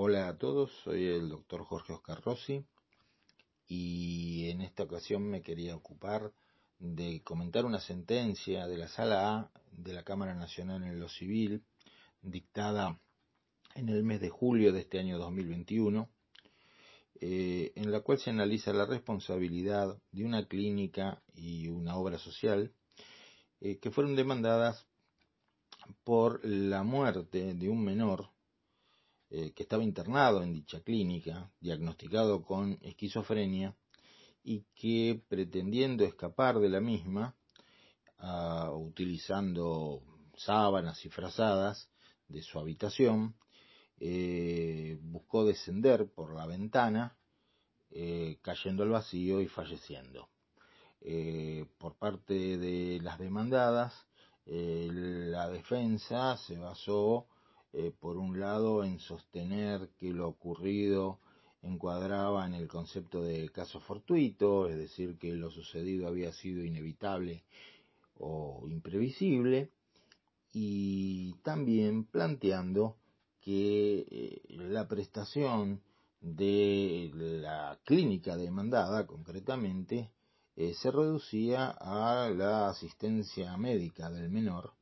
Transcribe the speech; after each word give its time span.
Hola 0.00 0.28
a 0.28 0.38
todos, 0.38 0.70
soy 0.84 1.06
el 1.06 1.28
doctor 1.28 1.64
Jorge 1.64 1.92
Oscar 1.92 2.22
Rossi 2.22 2.64
y 3.66 4.48
en 4.48 4.60
esta 4.60 4.84
ocasión 4.84 5.28
me 5.28 5.42
quería 5.42 5.74
ocupar 5.74 6.32
de 6.78 7.20
comentar 7.24 7.64
una 7.64 7.80
sentencia 7.80 8.68
de 8.68 8.78
la 8.78 8.86
Sala 8.86 9.34
A 9.34 9.50
de 9.72 9.92
la 9.92 10.04
Cámara 10.04 10.36
Nacional 10.36 10.84
en 10.84 11.00
lo 11.00 11.08
Civil, 11.08 11.64
dictada 12.22 13.00
en 13.74 13.88
el 13.88 14.04
mes 14.04 14.20
de 14.20 14.28
julio 14.28 14.72
de 14.72 14.82
este 14.82 15.00
año 15.00 15.18
2021, 15.18 16.08
eh, 17.20 17.72
en 17.74 17.90
la 17.90 17.98
cual 17.98 18.20
se 18.20 18.30
analiza 18.30 18.72
la 18.72 18.86
responsabilidad 18.86 20.00
de 20.12 20.24
una 20.24 20.46
clínica 20.46 21.20
y 21.34 21.66
una 21.66 21.96
obra 21.96 22.18
social 22.18 22.72
eh, 23.60 23.80
que 23.80 23.90
fueron 23.90 24.14
demandadas 24.14 24.86
por 26.04 26.44
la 26.44 26.84
muerte 26.84 27.54
de 27.54 27.68
un 27.68 27.82
menor 27.82 28.30
eh, 29.30 29.52
que 29.52 29.64
estaba 29.64 29.84
internado 29.84 30.42
en 30.42 30.54
dicha 30.54 30.80
clínica, 30.80 31.50
diagnosticado 31.60 32.42
con 32.42 32.78
esquizofrenia, 32.80 33.76
y 34.42 34.64
que 34.74 35.20
pretendiendo 35.28 36.04
escapar 36.04 36.58
de 36.58 36.70
la 36.70 36.80
misma, 36.80 37.36
ah, 38.18 38.70
utilizando 38.72 40.02
sábanas 40.34 41.04
y 41.04 41.10
frazadas 41.10 41.90
de 42.28 42.40
su 42.40 42.58
habitación, 42.58 43.34
eh, 44.00 44.96
buscó 45.02 45.44
descender 45.44 46.10
por 46.10 46.34
la 46.34 46.46
ventana, 46.46 47.14
eh, 47.90 48.38
cayendo 48.40 48.82
al 48.82 48.90
vacío 48.90 49.42
y 49.42 49.46
falleciendo. 49.46 50.28
por 51.78 51.96
parte 51.96 52.58
de 52.58 52.98
las 53.00 53.18
demandadas, 53.18 53.94
la 54.46 55.48
defensa 55.48 56.36
se 56.38 56.58
basó 56.58 57.28
eh, 57.72 57.92
por 57.98 58.16
un 58.16 58.40
lado, 58.40 58.84
en 58.84 58.98
sostener 58.98 59.90
que 59.98 60.12
lo 60.12 60.28
ocurrido 60.28 61.18
encuadraba 61.62 62.46
en 62.46 62.54
el 62.54 62.68
concepto 62.68 63.22
de 63.22 63.48
caso 63.50 63.80
fortuito, 63.80 64.68
es 64.68 64.76
decir, 64.76 65.18
que 65.18 65.32
lo 65.34 65.50
sucedido 65.50 66.06
había 66.08 66.32
sido 66.32 66.64
inevitable 66.64 67.44
o 68.18 68.66
imprevisible, 68.68 69.70
y 70.52 71.34
también 71.42 72.04
planteando 72.04 72.96
que 73.40 74.06
eh, 74.10 74.42
la 74.48 74.88
prestación 74.88 75.82
de 76.20 77.10
la 77.14 77.78
clínica 77.84 78.36
demandada 78.36 79.06
concretamente 79.06 80.10
eh, 80.56 80.74
se 80.74 80.90
reducía 80.90 81.70
a 81.70 82.30
la 82.30 82.68
asistencia 82.68 83.56
médica 83.56 84.10
del 84.10 84.30
menor 84.30 84.72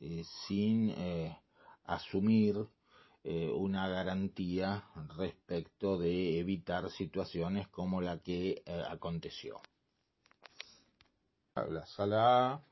sin 0.00 0.90
eh, 0.90 1.36
asumir 1.84 2.56
eh, 3.24 3.50
una 3.50 3.88
garantía 3.88 4.84
respecto 5.16 5.98
de 5.98 6.38
evitar 6.38 6.90
situaciones 6.90 7.68
como 7.68 8.00
la 8.00 8.18
que 8.18 8.62
aconteció. 8.88 9.60
La 11.54 11.84
sala 11.86 12.52
A 12.52 12.62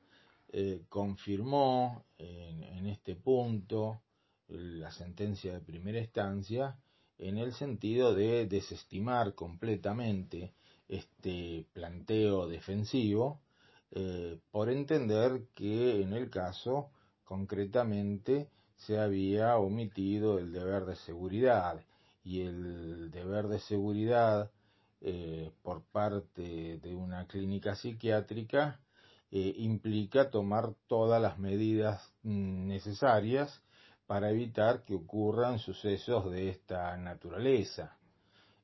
confirmó 0.88 2.04
en 2.18 2.86
este 2.86 3.16
punto 3.16 4.00
la 4.48 4.92
sentencia 4.92 5.52
de 5.52 5.60
primera 5.60 5.98
instancia 5.98 6.78
en 7.18 7.36
el 7.36 7.52
sentido 7.52 8.14
de 8.14 8.46
desestimar 8.46 9.34
completamente 9.34 10.54
este 10.88 11.66
planteo 11.72 12.46
defensivo 12.46 13.40
por 14.52 14.70
entender 14.70 15.48
que 15.52 16.00
en 16.00 16.12
el 16.12 16.30
caso 16.30 16.90
Concretamente, 17.26 18.48
se 18.76 18.98
había 18.98 19.56
omitido 19.56 20.38
el 20.38 20.52
deber 20.52 20.86
de 20.86 20.94
seguridad 20.96 21.84
y 22.22 22.42
el 22.42 23.10
deber 23.10 23.48
de 23.48 23.58
seguridad 23.58 24.50
eh, 25.00 25.50
por 25.62 25.82
parte 25.82 26.78
de 26.78 26.94
una 26.94 27.26
clínica 27.26 27.74
psiquiátrica 27.74 28.80
eh, 29.32 29.54
implica 29.58 30.30
tomar 30.30 30.74
todas 30.86 31.20
las 31.20 31.36
medidas 31.38 32.00
mm, 32.22 32.68
necesarias 32.68 33.60
para 34.06 34.30
evitar 34.30 34.84
que 34.84 34.94
ocurran 34.94 35.58
sucesos 35.58 36.30
de 36.30 36.50
esta 36.50 36.96
naturaleza. 36.96 37.96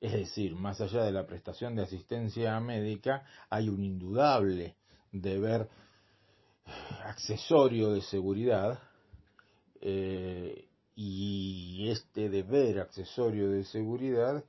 Es 0.01 0.13
decir, 0.13 0.55
más 0.55 0.81
allá 0.81 1.03
de 1.03 1.13
la 1.13 1.27
prestación 1.27 1.75
de 1.75 1.83
asistencia 1.83 2.59
médica, 2.61 3.25
hay 3.51 3.69
un 3.69 3.83
indudable 3.83 4.77
deber 5.11 5.69
accesorio 7.13 7.93
de 7.93 8.03
seguridad 8.03 8.81
eh, 9.81 10.69
y 10.95 11.89
este 11.91 12.29
deber 12.29 12.81
accesorio 12.81 13.51
de 13.51 13.65
seguridad 13.65 14.45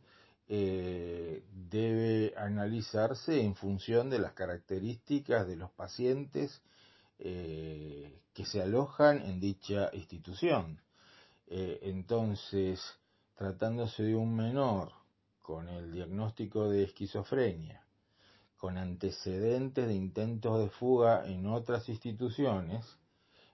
eh, 0.47 1.43
debe 1.51 2.33
analizarse 2.37 3.41
en 3.41 3.55
función 3.55 4.09
de 4.09 4.19
las 4.19 4.33
características 4.33 5.47
de 5.47 5.55
los 5.55 5.71
pacientes 5.71 6.61
eh, 7.19 8.21
que 8.33 8.45
se 8.45 8.61
alojan 8.61 9.21
en 9.21 9.39
dicha 9.39 9.89
institución. 9.93 10.79
entonces, 11.47 12.81
tratándose 13.35 14.03
de 14.03 14.15
un 14.15 14.35
menor 14.35 14.91
con 15.41 15.69
el 15.69 15.91
diagnóstico 15.91 16.69
de 16.69 16.83
esquizofrenia, 16.83 17.82
con 18.63 18.77
antecedentes 18.77 19.85
de 19.89 19.93
intentos 19.93 20.57
de 20.57 20.69
fuga 20.69 21.25
en 21.25 21.47
otras 21.47 21.89
instituciones, 21.89 22.97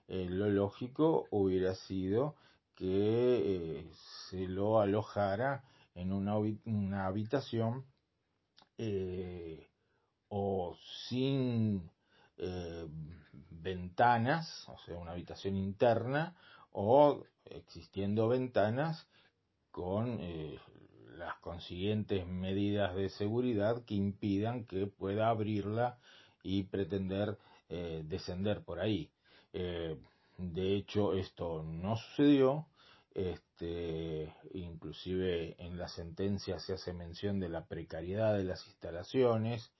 eh, 0.06 0.28
lo 0.30 0.48
lógico 0.48 1.26
hubiera 1.32 1.74
sido 1.74 2.36
que 2.76 2.86
eh, 2.86 3.90
se 4.28 4.46
lo 4.46 4.80
alojara 4.80 5.64
en 5.96 6.12
una, 6.12 7.06
habitación 7.06 7.84
eh, 8.78 9.68
o 10.28 10.76
sin 11.08 11.90
ventanas, 13.50 14.68
o 14.68 14.78
sea, 14.86 14.96
una 14.96 15.10
habitación 15.10 15.56
interna, 15.56 16.36
o 16.70 17.24
existiendo 17.46 18.28
ventanas 18.28 19.08
con 19.72 20.20
las 21.30 21.38
consiguientes 21.38 22.26
medidas 22.26 22.96
de 22.96 23.08
seguridad 23.08 23.84
que 23.84 23.94
impidan 23.94 24.64
que 24.64 24.88
pueda 24.88 25.28
abrirla 25.28 25.96
y 26.42 26.64
pretender 26.64 27.38
eh, 27.68 28.02
descender 28.04 28.62
por 28.64 28.80
ahí. 28.80 29.08
Eh, 29.52 29.96
de 30.38 30.74
hecho, 30.74 31.14
esto 31.14 31.62
no 31.62 31.96
sucedió. 31.96 32.66
Este, 33.14 34.34
inclusive 34.54 35.54
en 35.58 35.78
la 35.78 35.88
sentencia 35.88 36.58
se 36.58 36.72
hace 36.72 36.92
mención 36.92 37.38
de 37.38 37.48
la 37.48 37.64
precariedad 37.64 38.36
de 38.36 38.44
las 38.44 38.66
instalaciones, 38.66 39.70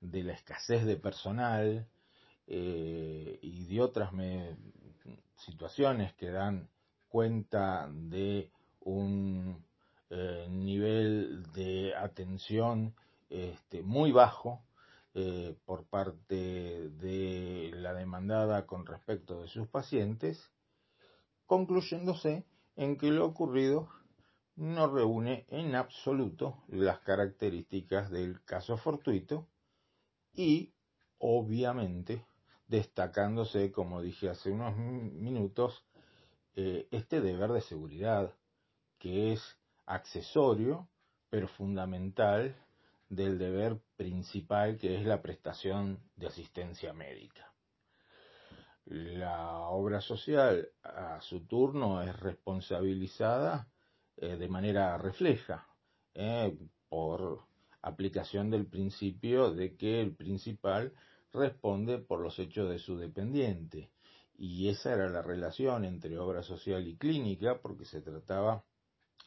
de 0.00 0.24
la 0.24 0.32
escasez 0.32 0.84
de 0.84 0.96
personal 0.96 1.86
eh, 2.48 3.38
y 3.42 3.64
de 3.66 3.80
otras 3.80 4.10
situaciones 5.36 6.14
que 6.14 6.30
dan 6.30 6.68
cuenta 7.08 7.88
de 7.92 8.50
un 8.80 9.64
eh, 10.10 10.46
nivel 10.50 11.42
de 11.52 11.94
atención 11.96 12.94
este, 13.28 13.82
muy 13.82 14.12
bajo 14.12 14.62
eh, 15.14 15.56
por 15.64 15.86
parte 15.86 16.90
de 16.90 17.70
la 17.74 17.94
demandada 17.94 18.66
con 18.66 18.86
respecto 18.86 19.42
de 19.42 19.48
sus 19.48 19.66
pacientes, 19.68 20.52
concluyéndose 21.46 22.44
en 22.76 22.98
que 22.98 23.10
lo 23.10 23.24
ocurrido 23.24 23.88
no 24.56 24.86
reúne 24.88 25.46
en 25.48 25.74
absoluto 25.74 26.62
las 26.68 27.00
características 27.00 28.10
del 28.10 28.42
caso 28.44 28.76
fortuito 28.76 29.48
y, 30.32 30.74
obviamente, 31.18 32.26
destacándose, 32.68 33.72
como 33.72 34.02
dije 34.02 34.28
hace 34.28 34.50
unos 34.50 34.76
minutos, 34.76 35.84
eh, 36.54 36.88
este 36.90 37.20
deber 37.20 37.52
de 37.52 37.60
seguridad, 37.60 38.34
que 38.98 39.32
es 39.32 39.58
accesorio, 39.86 40.88
pero 41.30 41.48
fundamental, 41.48 42.54
del 43.08 43.38
deber 43.38 43.78
principal 43.96 44.76
que 44.78 44.96
es 44.96 45.06
la 45.06 45.22
prestación 45.22 46.00
de 46.16 46.26
asistencia 46.26 46.92
médica. 46.92 47.52
La 48.86 49.68
obra 49.68 50.00
social, 50.00 50.68
a 50.82 51.20
su 51.20 51.46
turno, 51.46 52.02
es 52.02 52.18
responsabilizada 52.18 53.68
eh, 54.16 54.36
de 54.36 54.48
manera 54.48 54.96
refleja 54.98 55.66
eh, 56.14 56.56
por 56.88 57.46
aplicación 57.82 58.50
del 58.50 58.66
principio 58.66 59.52
de 59.52 59.76
que 59.76 60.00
el 60.00 60.14
principal 60.14 60.92
responde 61.32 61.98
por 61.98 62.20
los 62.20 62.38
hechos 62.38 62.70
de 62.70 62.78
su 62.78 62.96
dependiente. 62.96 63.90
Y 64.38 64.68
esa 64.68 64.92
era 64.92 65.08
la 65.08 65.22
relación 65.22 65.84
entre 65.84 66.18
obra 66.18 66.42
social 66.42 66.86
y 66.86 66.96
clínica, 66.96 67.58
porque 67.60 67.84
se 67.84 68.00
trataba 68.00 68.64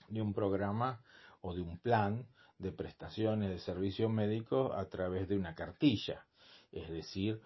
de 0.07 0.21
un 0.21 0.33
programa 0.33 1.01
o 1.41 1.53
de 1.53 1.61
un 1.61 1.77
plan 1.79 2.25
de 2.57 2.71
prestaciones 2.71 3.49
de 3.49 3.59
servicios 3.59 4.11
médicos 4.11 4.71
a 4.75 4.89
través 4.89 5.27
de 5.27 5.37
una 5.37 5.55
cartilla. 5.55 6.25
Es 6.71 6.89
decir, 6.89 7.41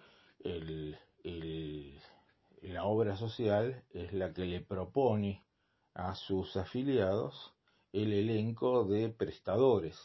la 2.62 2.84
obra 2.84 3.16
social 3.16 3.84
es 3.90 4.12
la 4.12 4.32
que 4.32 4.44
le 4.44 4.60
propone 4.60 5.44
a 5.94 6.14
sus 6.14 6.56
afiliados 6.56 7.54
el 7.92 8.12
elenco 8.12 8.84
de 8.84 9.08
prestadores, 9.08 9.96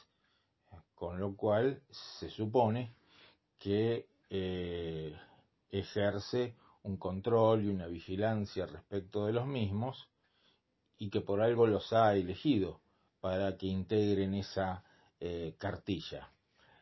con 0.94 1.20
lo 1.20 1.36
cual 1.36 1.82
se 1.90 2.30
supone 2.30 2.94
que 3.58 4.08
eh, 4.30 5.18
ejerce 5.72 6.56
un 6.84 6.98
control 6.98 7.66
y 7.66 7.68
una 7.70 7.88
vigilancia 7.88 8.68
respecto 8.68 9.26
de 9.26 9.34
los 9.34 9.48
mismos 9.48 10.08
y 11.00 11.10
que 11.10 11.22
por 11.22 11.42
algo 11.42 11.66
los 11.66 11.92
ha 11.94 12.14
elegido 12.16 12.82
para 13.22 13.58
que 13.58 13.68
integren 13.68 14.36
esa 14.36 14.84
eh, 15.20 15.56
cartilla. 15.58 16.30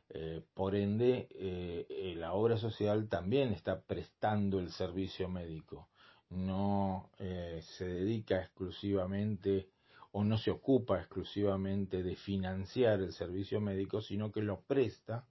Eh, 0.09 0.41
por 0.53 0.75
ende, 0.75 1.27
eh, 1.31 2.13
la 2.17 2.33
obra 2.33 2.57
social 2.57 3.07
también 3.07 3.53
está 3.53 3.81
prestando 3.81 4.59
el 4.59 4.71
servicio 4.71 5.29
médico. 5.29 5.87
No 6.29 7.09
se 7.17 7.85
dedica 7.85 8.41
exclusivamente 8.41 9.69
o 10.11 10.25
no 10.25 10.37
se 10.37 10.51
ocupa 10.51 10.99
exclusivamente 10.99 12.03
de 12.03 12.15
financiar 12.17 12.99
el 12.99 13.13
servicio 13.13 13.61
médico, 13.61 14.01
sino 14.01 14.29
que 14.31 14.41
lo 14.41 14.59
presta 14.61 15.25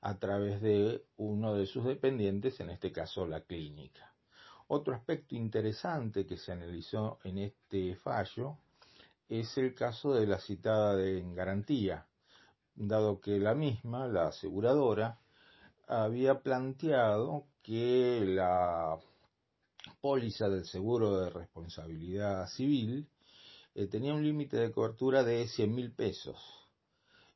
a 0.00 0.18
través 0.18 0.62
de 0.62 1.04
uno 1.18 1.54
de 1.54 1.66
sus 1.66 1.84
dependientes, 1.84 2.58
en 2.60 2.70
este 2.70 2.92
caso 2.92 3.26
la 3.26 3.42
clínica. 3.42 4.14
Otro 4.70 4.94
aspecto 4.94 5.34
interesante 5.34 6.26
que 6.26 6.36
se 6.36 6.52
analizó 6.52 7.18
en 7.24 7.38
este 7.38 7.96
fallo 7.96 8.58
es 9.26 9.56
el 9.56 9.74
caso 9.74 10.12
de 10.12 10.26
la 10.26 10.38
citada 10.38 10.94
de 10.94 11.24
garantía, 11.34 12.06
dado 12.74 13.18
que 13.18 13.38
la 13.38 13.54
misma, 13.54 14.06
la 14.08 14.28
aseguradora, 14.28 15.20
había 15.86 16.40
planteado 16.40 17.46
que 17.62 18.22
la 18.26 18.98
póliza 20.02 20.50
del 20.50 20.66
seguro 20.66 21.18
de 21.18 21.30
responsabilidad 21.30 22.46
civil 22.48 23.08
eh, 23.74 23.86
tenía 23.86 24.12
un 24.12 24.22
límite 24.22 24.58
de 24.58 24.70
cobertura 24.70 25.24
de 25.24 25.48
100 25.48 25.74
mil 25.74 25.92
pesos. 25.92 26.36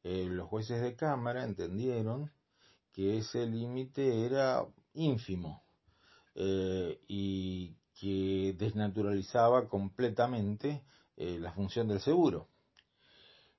Eh, 0.04 0.26
los 0.28 0.50
jueces 0.50 0.82
de 0.82 0.96
Cámara 0.96 1.44
entendieron 1.44 2.30
que 2.92 3.16
ese 3.16 3.46
límite 3.46 4.26
era 4.26 4.66
ínfimo 4.92 5.62
eh, 6.34 7.00
y 7.08 7.76
que 7.94 8.54
desnaturalizaba 8.58 9.68
completamente 9.68 10.82
eh, 11.16 11.38
la 11.38 11.52
función 11.52 11.88
del 11.88 12.00
seguro. 12.00 12.48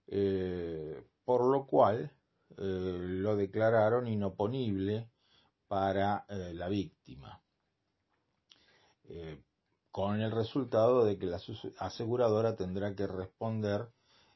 Eh, 0.07 1.03
por 1.23 1.45
lo 1.45 1.65
cual 1.65 2.11
lo 2.55 3.35
declararon 3.35 4.07
inoponible 4.07 5.09
para 5.67 6.23
la 6.27 6.67
víctima, 6.67 7.41
con 9.89 10.21
el 10.21 10.29
resultado 10.29 11.03
de 11.03 11.17
que 11.17 11.25
la 11.25 11.41
aseguradora 11.79 12.55
tendrá 12.55 12.93
que 12.93 13.07
responder 13.07 13.89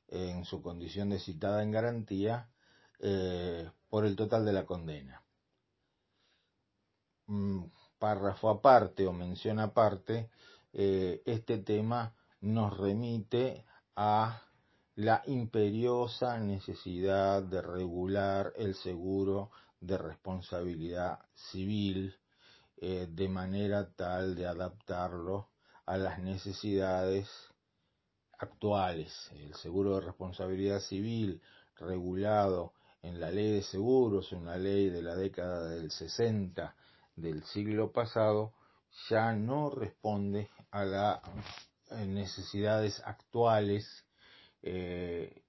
en 0.07 0.45
su 0.45 0.63
condición 0.63 1.09
de 1.09 1.19
citada 1.19 1.61
en 1.61 1.69
garantía 1.69 2.49
por 3.87 4.05
el 4.05 4.15
total 4.15 4.45
de 4.45 4.53
la 4.53 4.65
condena. 4.65 5.23
Párrafo 7.99 8.49
aparte 8.49 9.07
o 9.07 9.13
mención 9.13 9.59
aparte, 9.59 10.29
eh, 10.73 11.21
este 11.25 11.57
tema 11.59 12.13
nos 12.41 12.77
remite 12.77 13.65
a 13.95 14.41
la 14.95 15.21
imperiosa 15.25 16.39
necesidad 16.39 17.43
de 17.43 17.61
regular 17.61 18.53
el 18.55 18.75
seguro 18.75 19.51
de 19.79 19.97
responsabilidad 19.97 21.19
civil 21.35 22.15
eh, 22.77 23.07
de 23.09 23.29
manera 23.29 23.89
tal 23.95 24.35
de 24.35 24.47
adaptarlo 24.47 25.49
a 25.85 25.97
las 25.97 26.19
necesidades 26.19 27.29
actuales. 28.37 29.31
El 29.33 29.55
seguro 29.55 29.95
de 29.95 30.01
responsabilidad 30.01 30.79
civil 30.79 31.41
regulado 31.75 32.73
en 33.01 33.19
la 33.19 33.31
ley 33.31 33.51
de 33.51 33.63
seguros, 33.63 34.31
una 34.31 34.57
ley 34.57 34.89
de 34.89 35.01
la 35.01 35.15
década 35.15 35.69
del 35.69 35.91
60, 35.91 36.75
del 37.17 37.43
siglo 37.43 37.91
pasado 37.91 38.53
ya 39.09 39.33
no 39.33 39.69
responde 39.69 40.49
a 40.71 40.85
las 40.85 41.19
eh, 41.91 42.05
necesidades 42.05 43.01
actuales. 43.05 44.05
Eh, 44.61 45.43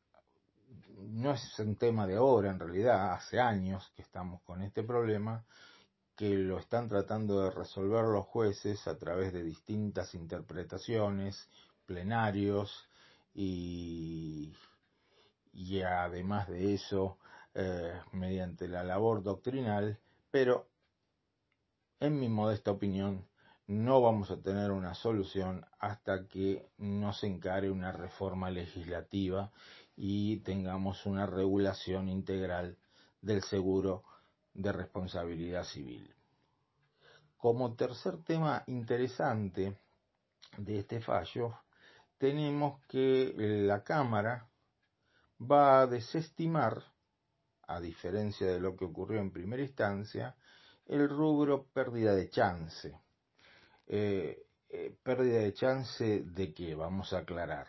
no 0.99 1.33
es 1.33 1.59
un 1.59 1.77
tema 1.77 2.07
de 2.07 2.17
ahora, 2.17 2.51
en 2.51 2.59
realidad, 2.59 3.13
hace 3.13 3.39
años 3.39 3.93
que 3.95 4.03
estamos 4.03 4.43
con 4.43 4.63
este 4.63 4.83
problema, 4.83 5.45
que 6.17 6.31
lo 6.31 6.59
están 6.59 6.89
tratando 6.89 7.43
de 7.43 7.51
resolver 7.51 8.05
los 8.05 8.27
jueces 8.27 8.89
a 8.89 8.99
través 8.99 9.33
de 9.33 9.45
distintas 9.45 10.15
interpretaciones, 10.15 11.49
plenarios 11.87 12.89
y, 13.35 14.53
y 15.53 15.83
además 15.83 16.49
de 16.49 16.75
eso, 16.75 17.19
eh, 17.55 17.93
mediante 18.13 18.69
la 18.69 18.83
labor 18.83 19.23
doctrinal, 19.23 19.99
pero 20.31 20.67
en 22.01 22.19
mi 22.19 22.29
modesta 22.29 22.71
opinión, 22.71 23.27
no 23.67 24.01
vamos 24.01 24.31
a 24.31 24.41
tener 24.41 24.71
una 24.71 24.95
solución 24.95 25.67
hasta 25.79 26.27
que 26.27 26.71
no 26.79 27.13
se 27.13 27.27
encare 27.27 27.71
una 27.71 27.93
reforma 27.93 28.51
legislativa 28.51 29.53
y 29.97 30.39
tengamos 30.39 31.05
una 31.07 31.27
regulación 31.27 32.09
integral 32.09 32.79
del 33.21 33.43
seguro 33.43 34.05
de 34.55 34.73
responsabilidad 34.73 35.65
civil. 35.65 36.15
Como 37.37 37.75
tercer 37.75 38.23
tema 38.25 38.65
interesante 38.67 39.77
de 40.57 40.79
este 40.79 41.01
fallo, 41.01 41.55
tenemos 42.17 42.81
que 42.87 43.35
la 43.37 43.85
Cámara 43.85 44.49
va 45.41 45.83
a 45.83 45.87
desestimar, 45.87 46.83
a 47.67 47.81
diferencia 47.81 48.47
de 48.47 48.61
lo 48.61 48.77
que 48.77 48.87
ocurrió 48.87 49.21
en 49.21 49.31
primera 49.31 49.63
instancia, 49.63 50.35
el 50.89 51.09
rubro 51.09 51.67
pérdida 51.73 52.15
de 52.15 52.31
chance. 52.31 52.99
Eh, 53.87 54.47
eh, 54.71 54.97
pérdida 55.03 55.41
de 55.41 55.53
chance 55.53 56.23
de 56.25 56.53
que, 56.53 56.75
vamos 56.75 57.13
a 57.13 57.19
aclarar, 57.19 57.67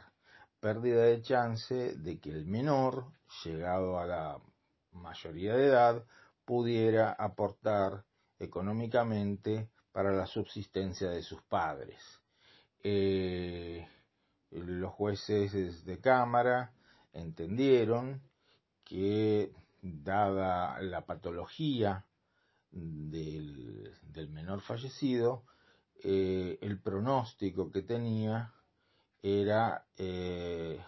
pérdida 0.59 1.03
de 1.03 1.21
chance 1.21 1.95
de 1.95 2.19
que 2.19 2.29
el 2.29 2.45
menor, 2.45 3.11
llegado 3.43 3.99
a 3.99 4.05
la 4.05 4.39
mayoría 4.91 5.55
de 5.55 5.67
edad, 5.67 6.05
pudiera 6.45 7.11
aportar 7.11 8.03
económicamente 8.39 9.69
para 9.91 10.11
la 10.11 10.25
subsistencia 10.25 11.09
de 11.09 11.21
sus 11.21 11.41
padres. 11.43 12.01
Eh, 12.83 13.87
los 14.51 14.91
jueces 14.93 15.85
de 15.85 15.99
Cámara 15.99 16.73
entendieron 17.13 18.21
que, 18.83 19.53
dada 19.81 20.81
la 20.81 21.05
patología 21.05 22.05
del, 22.71 24.29
menor 24.29 24.61
fallecido, 24.61 25.43
eh, 26.03 26.57
el 26.61 26.79
pronóstico 26.79 27.71
que 27.71 27.81
tenía 27.81 28.53
era 29.21 29.85
eh, 29.97 30.79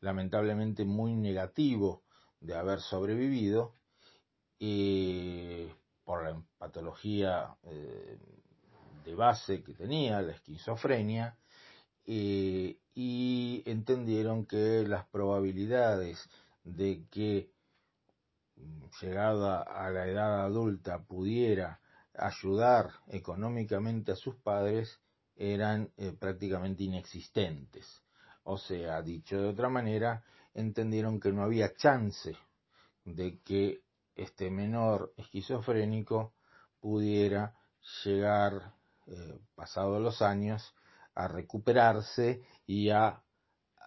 lamentablemente 0.00 0.84
muy 0.84 1.14
negativo 1.14 2.02
de 2.40 2.54
haber 2.54 2.80
sobrevivido 2.80 3.74
por 6.04 6.24
la 6.24 6.42
patología 6.58 7.56
eh, 7.62 8.18
de 9.04 9.14
base 9.14 9.62
que 9.62 9.72
tenía, 9.72 10.20
la 10.20 10.32
esquizofrenia, 10.32 11.36
y 12.04 13.62
entendieron 13.66 14.44
que 14.44 14.84
las 14.86 15.06
probabilidades 15.06 16.28
de 16.64 17.06
que 17.10 17.50
llegada 19.00 19.62
a 19.62 19.90
la 19.90 20.06
edad 20.06 20.44
adulta 20.44 21.02
pudiera 21.02 21.80
ayudar 22.14 22.90
económicamente 23.08 24.12
a 24.12 24.16
sus 24.16 24.36
padres 24.36 25.00
eran 25.36 25.90
eh, 25.96 26.12
prácticamente 26.18 26.84
inexistentes. 26.84 28.02
O 28.44 28.58
sea, 28.58 29.00
dicho 29.02 29.40
de 29.40 29.48
otra 29.48 29.68
manera, 29.68 30.22
entendieron 30.54 31.20
que 31.20 31.32
no 31.32 31.42
había 31.42 31.74
chance 31.74 32.36
de 33.04 33.38
que 33.40 33.80
este 34.14 34.50
menor 34.50 35.12
esquizofrénico 35.16 36.34
pudiera 36.80 37.54
llegar, 38.04 38.74
eh, 39.06 39.38
pasados 39.54 40.00
los 40.00 40.20
años, 40.20 40.74
a 41.14 41.28
recuperarse 41.28 42.42
y 42.66 42.90
a 42.90 43.22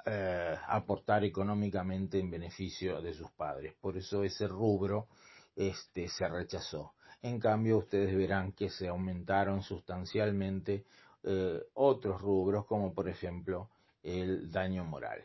eh, 0.05 0.55
aportar 0.67 1.23
económicamente 1.23 2.19
en 2.19 2.29
beneficio 2.29 3.01
de 3.01 3.13
sus 3.13 3.31
padres. 3.31 3.73
Por 3.79 3.95
eso 3.95 4.23
ese 4.23 4.47
rubro 4.47 5.07
este, 5.55 6.09
se 6.09 6.27
rechazó. 6.27 6.93
En 7.21 7.39
cambio, 7.39 7.77
ustedes 7.77 8.13
verán 8.13 8.51
que 8.51 8.69
se 8.69 8.89
aumentaron 8.89 9.63
sustancialmente 9.63 10.83
eh, 11.23 11.61
otros 11.73 12.21
rubros, 12.21 12.65
como 12.65 12.93
por 12.93 13.07
ejemplo 13.07 13.69
el 14.03 14.51
daño 14.51 14.83
moral. 14.83 15.21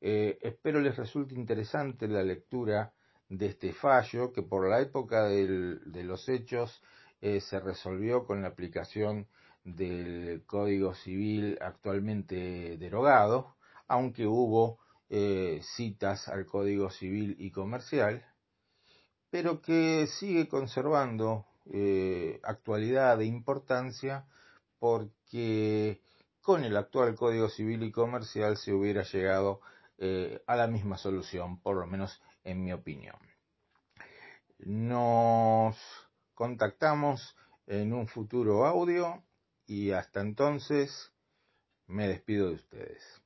Eh, 0.00 0.36
espero 0.42 0.80
les 0.80 0.96
resulte 0.96 1.36
interesante 1.36 2.08
la 2.08 2.24
lectura 2.24 2.92
de 3.28 3.46
este 3.46 3.72
fallo, 3.72 4.32
que 4.32 4.42
por 4.42 4.68
la 4.68 4.80
época 4.80 5.26
de 5.26 6.02
los 6.04 6.28
hechos 6.28 6.82
se 7.20 7.58
resolvió 7.58 8.24
con 8.24 8.42
la 8.42 8.48
aplicación 8.48 9.26
del 9.64 10.44
Código 10.46 10.94
Civil 10.94 11.58
actualmente 11.60 12.76
derogado, 12.78 13.55
aunque 13.88 14.26
hubo 14.26 14.78
eh, 15.08 15.60
citas 15.76 16.28
al 16.28 16.46
Código 16.46 16.90
Civil 16.90 17.36
y 17.38 17.50
Comercial, 17.50 18.24
pero 19.30 19.60
que 19.60 20.06
sigue 20.18 20.48
conservando 20.48 21.46
eh, 21.66 22.40
actualidad 22.42 23.20
e 23.20 23.26
importancia 23.26 24.26
porque 24.78 26.00
con 26.40 26.64
el 26.64 26.76
actual 26.76 27.14
Código 27.14 27.48
Civil 27.48 27.82
y 27.82 27.92
Comercial 27.92 28.56
se 28.56 28.72
hubiera 28.72 29.02
llegado 29.02 29.60
eh, 29.98 30.42
a 30.46 30.56
la 30.56 30.66
misma 30.66 30.98
solución, 30.98 31.60
por 31.60 31.76
lo 31.76 31.86
menos 31.86 32.20
en 32.44 32.62
mi 32.62 32.72
opinión. 32.72 33.16
Nos 34.58 35.76
contactamos 36.34 37.36
en 37.66 37.92
un 37.92 38.06
futuro 38.06 38.64
audio 38.66 39.24
y 39.66 39.90
hasta 39.90 40.20
entonces 40.20 41.12
me 41.86 42.08
despido 42.08 42.48
de 42.48 42.54
ustedes. 42.54 43.25